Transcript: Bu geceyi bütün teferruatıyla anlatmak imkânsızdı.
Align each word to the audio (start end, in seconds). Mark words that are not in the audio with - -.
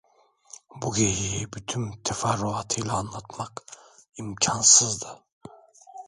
Bu 0.75 0.93
geceyi 0.95 1.53
bütün 1.53 1.91
teferruatıyla 1.91 2.93
anlatmak 2.93 3.65
imkânsızdı. 4.19 5.19